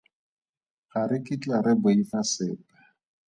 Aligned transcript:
Ga 0.89 1.01
re 1.09 1.17
kitla 1.25 1.57
re 1.65 1.73
boifa 1.81 2.19
sepe. 2.31 2.73